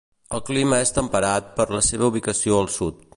El 0.35 0.39
clima 0.47 0.79
és 0.85 0.93
temperat 0.95 1.53
per 1.59 1.67
la 1.77 1.85
seva 1.91 2.09
ubicació 2.13 2.59
al 2.63 2.73
sud. 2.79 3.09